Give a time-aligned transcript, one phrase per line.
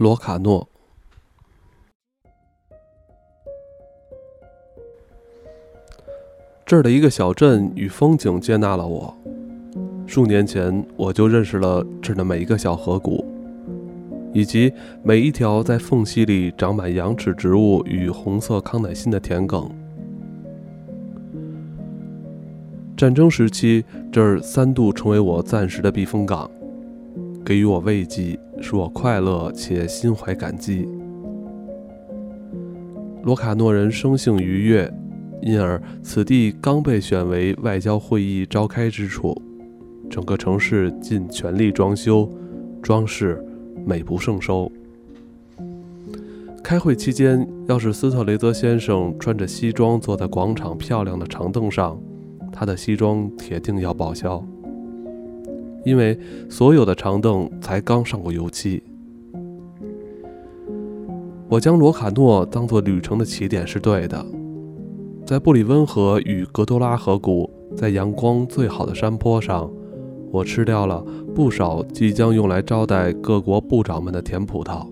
[0.00, 0.66] 罗卡诺。
[6.64, 9.14] 这儿的一个小镇与风景接纳了我。
[10.06, 13.22] 数年前，我就认识了这儿的每一个小河谷，
[14.32, 19.70] 以及每一条在缝隙里长满羊齿植物与红色康乃馨的田埂。
[22.96, 26.50] 战争时期，这儿三度成为我暂时的避风港，
[27.44, 30.86] 给予我慰藉，使我快乐且心怀感激。
[33.22, 34.92] 罗卡诺人生性愉悦，
[35.42, 39.34] 因而此地刚被选为外交会议召开之处，
[40.08, 42.30] 整个城市尽全力装修、
[42.82, 43.44] 装饰，
[43.84, 44.70] 美不胜收。
[46.62, 52.00] 开会期间，要是斯特雷泽先生穿着西装坐在广场漂亮的长凳上，
[52.52, 54.42] 他的西装铁定要报销，
[55.84, 58.82] 因为所有的长凳才刚上过油漆。
[61.48, 64.24] 我将罗卡诺当作旅程的起点是对的，
[65.26, 69.68] 在布里温河与格多拉河谷，在阳光最好的山坡上，
[70.30, 74.86] 我吃掉了不少即将用来招待各国部长们的甜葡萄。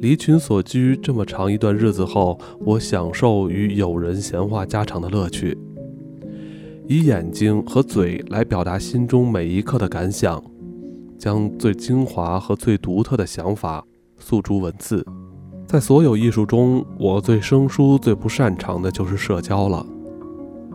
[0.00, 5.56] 离群所居这么长一段日子后，我享受与友人闲话家常的乐趣，
[6.88, 10.42] 以眼睛和嘴来表达心中每一刻的感想，
[11.18, 13.84] 将最精华和最独特的想法
[14.18, 15.04] 诉诸文字。
[15.66, 19.84] 在所有艺术中，我最生疏、最不擅长的就是社交了。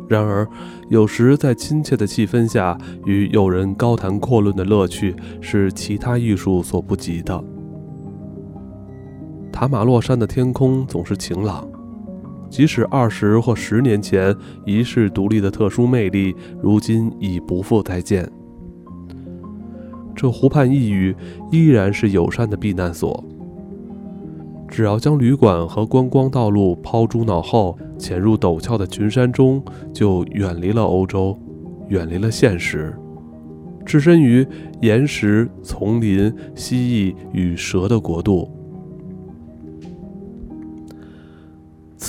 [0.09, 0.45] 然而，
[0.89, 7.41] 有时在亲切的气氛下与友人高谈阔论的乐趣，是其他艺术所不及的。
[9.49, 11.65] 塔马洛山的天空总是晴朗，
[12.51, 14.35] 即使二十或十年前
[14.65, 18.29] 遗世独立的特殊魅力，如今已不复再见。
[20.13, 21.15] 这湖畔一隅
[21.49, 23.23] 依然是友善的避难所。
[24.67, 29.63] 只要将旅馆和观光道路抛诸脑后，潜入陡峭的群山中，
[29.93, 31.37] 就远离了欧洲，
[31.87, 32.93] 远离了现实，
[33.85, 34.45] 置身于
[34.81, 38.49] 岩石、丛林、蜥蜴与蛇的国度。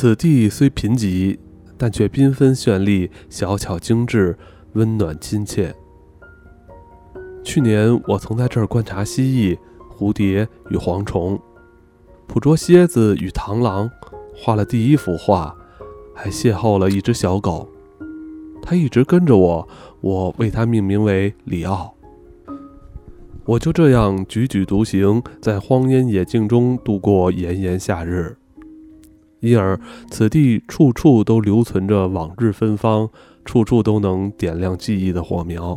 [0.02, 1.38] 此地虽贫瘠，
[1.78, 4.36] 但却缤纷绚丽、小巧精致、
[4.72, 5.72] 温暖亲切。
[7.44, 9.56] 去年我曾在这儿观察蜥蜴、
[9.96, 11.40] 蝴蝶与蝗虫，
[12.26, 13.88] 捕捉蝎子与螳螂，
[14.34, 15.54] 画了第一幅画，
[16.12, 17.69] 还邂逅了一只小狗。
[18.60, 19.69] 它一直跟着我，
[20.00, 21.94] 我为它命名为里奥。
[23.44, 28.36] 我就这样踽踽独行，在荒烟野径中度过炎炎夏日。
[29.42, 33.10] 因而，此地处处都留存着往日芬芳，
[33.44, 35.76] 处处都能点亮记忆的火苗。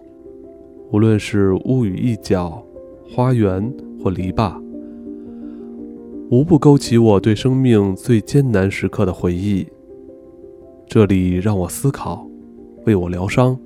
[0.92, 2.64] 无论是屋宇一角、
[3.10, 3.74] 花园
[4.04, 4.62] 或篱笆，
[6.30, 9.66] 无不勾起我对生命最艰难时刻的回忆。
[10.88, 12.30] 这里让我思考，
[12.86, 13.58] 为我疗伤。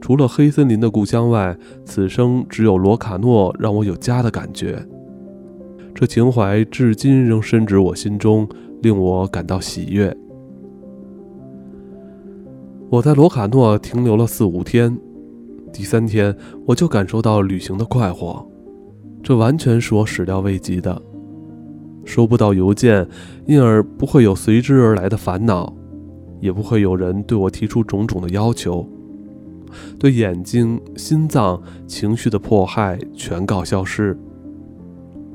[0.00, 1.54] 除了黑森林的故乡外，
[1.84, 4.82] 此生只有罗卡诺让我有家的感觉。
[5.94, 8.48] 这情怀至今仍深植我心中。
[8.82, 10.16] 令我感到喜悦。
[12.88, 14.96] 我在罗卡诺停留了四五天，
[15.72, 18.46] 第三天我就感受到旅行的快活，
[19.22, 21.02] 这完全是我始料未及的。
[22.04, 23.04] 收不到邮件，
[23.46, 25.74] 因而不会有随之而来的烦恼，
[26.40, 28.88] 也不会有人对我提出种种的要求，
[29.98, 34.16] 对眼睛、心脏、情绪的迫害全告消失。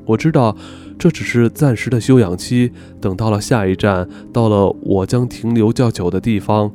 [0.06, 0.56] 我知道。
[0.98, 2.70] 这只是暂时的休养期，
[3.00, 6.70] 等到了下一站，到了我将停留较久的地方，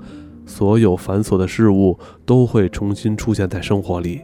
[0.45, 4.19] 所有繁琐的事物都会重新出现在生活里，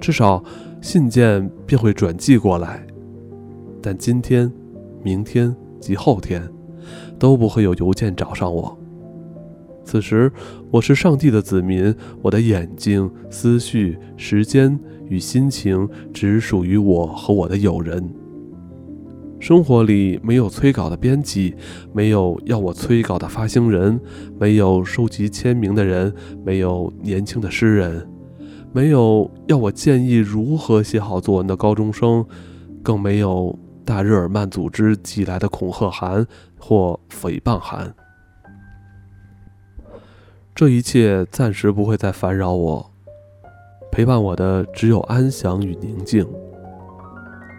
[0.00, 0.44] 至少
[0.80, 2.86] 信件便会转寄过来。
[3.82, 4.52] 但今天、
[5.02, 6.48] 明天及后天
[7.18, 8.78] 都不会有邮件找上我。
[9.84, 10.32] 此时，
[10.70, 14.78] 我是上帝的子民，我的眼睛、思绪、时间
[15.08, 18.08] 与心情只属于我和我的友人。
[19.40, 21.54] 生活里没有催稿的编辑，
[21.92, 24.00] 没有要我催稿的发行人，
[24.38, 26.14] 没有收集签名的人，
[26.44, 28.08] 没有年轻的诗人，
[28.72, 32.24] 没有要我建议如何写好作文的高中生，
[32.84, 36.24] 更没有大日耳曼组织寄来的恐吓函
[36.56, 37.92] 或诽谤函。
[40.54, 42.90] 这一切暂时不会再烦扰我，
[43.90, 46.26] 陪伴我的只有安详与宁静。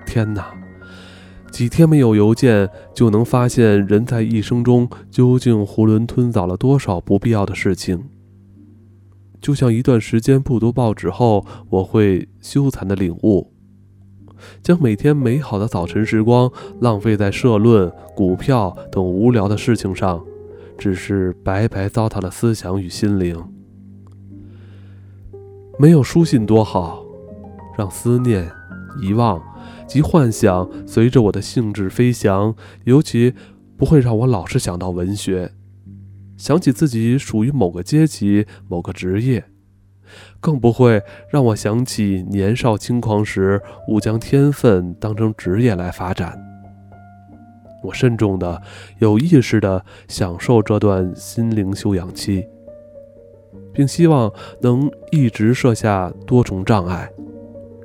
[0.06, 0.54] 天哪！
[1.52, 8.10] 几天没有邮件，就能发现人在一生中究竟囫囵吞枣了多少不必要的事情。
[9.42, 13.52] 就像一段时间不读报纸后，我会羞惭的领悟：
[14.62, 20.24] 将每天美好的早晨时光浪费在社论、股票等无聊的事情上，
[20.78, 23.42] 只是白白糟蹋了思想与心灵。
[25.80, 27.04] 没有书信多好，
[27.78, 28.52] 让思念、
[29.02, 29.42] 遗忘
[29.88, 33.34] 及幻想随着我的兴致飞翔，尤其
[33.76, 35.52] 不会让我老是想到文学，
[36.38, 39.46] 想起自己属于某个阶级、某个职业。
[40.40, 46.53] 更不会让我想起年少轻狂时误将天分当成职业来发展。
[47.84, 48.62] 我慎重的、
[49.00, 52.48] 有意识的享受这段心灵休养期，
[53.74, 54.32] 并希望
[54.62, 57.10] 能一直设下多重障碍，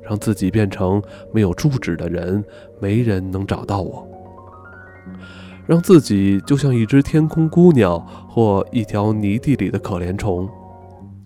[0.01, 1.01] 让自己变成
[1.33, 2.43] 没有住址的人，
[2.79, 4.07] 没人能找到我，
[5.67, 7.99] 让自己就像一只天空孤鸟
[8.29, 10.49] 或一条泥地里的可怜虫。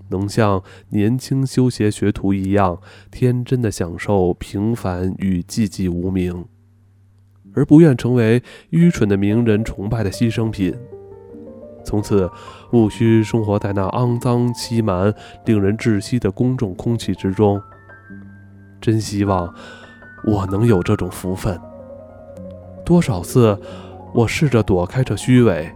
[0.09, 2.79] 能像年轻修鞋学徒一样
[3.09, 6.45] 天真的享受平凡与寂寂无名，
[7.55, 10.73] 而不愿成为愚蠢的名人崇拜的牺牲品。
[11.85, 12.29] 从此，
[12.71, 15.13] 务须生活在那肮脏、欺瞒、
[15.45, 17.61] 令人窒息的公众空气之中。
[18.79, 19.53] 真希望
[20.25, 21.59] 我能有这种福分。
[22.85, 23.57] 多少次，
[24.13, 25.69] 我试着躲开这虚伪。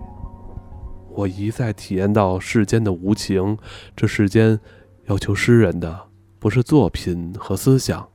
[1.14, 3.58] 我一再体验到世间的无情。
[3.96, 4.60] 这世间
[5.08, 6.00] 要求诗人的，
[6.40, 8.08] 不是作品和思想，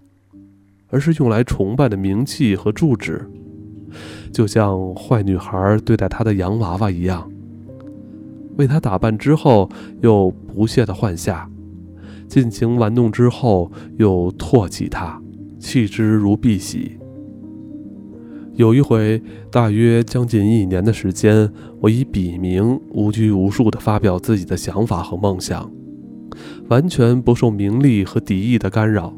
[0.88, 3.30] 而是用来崇拜的名气和住址。
[4.32, 7.30] 就像坏女孩对待她的洋娃娃一样，
[8.56, 9.68] 为她打扮之后
[10.00, 11.48] 又不屑地换下，
[12.26, 15.20] 尽情玩弄之后又唾弃她，
[15.58, 16.90] 弃之如敝屣。
[18.54, 21.50] 有一回，大约将近一年的时间，
[21.80, 25.70] 我以笔名无拘无束地发表自己的想法和梦想，
[26.68, 29.14] 完全不受名利和敌意的干扰，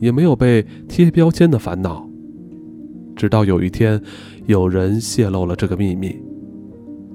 [0.00, 2.09] 也没有被贴标签的烦恼。
[3.20, 4.00] 直到有一天，
[4.46, 6.16] 有人泄露了这个秘密，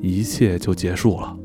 [0.03, 1.35] 一切就结束了。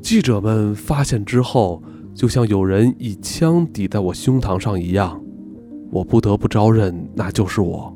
[0.00, 1.82] 记者们发现之后，
[2.14, 5.20] 就像有人一枪抵在我胸膛上一样。
[5.90, 7.94] 我不得不招认，那就是我。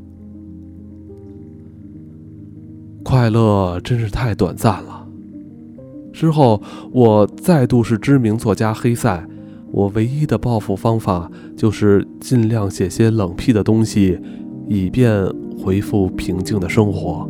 [3.03, 5.09] 快乐真是太短暂了。
[6.13, 6.61] 之后，
[6.93, 9.27] 我再度是知名作家黑塞。
[9.73, 14.19] 我唯一的报复方法就是尽量写些冷僻的东西，
[14.69, 15.25] 以便
[15.63, 17.29] 回复平静的生活。